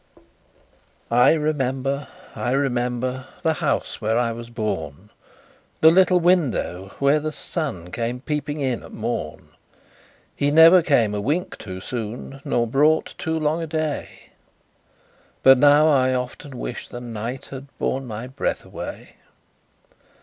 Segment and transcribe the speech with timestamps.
[1.11, 5.11] I remember, I remember, The house where I was born,
[5.81, 9.49] The little window where the sun Came peeping in at morn;
[10.35, 14.31] He never came a wink too soon, Nor brought too long a day,
[15.43, 19.17] But now, I often wish the night Had borne my breath away!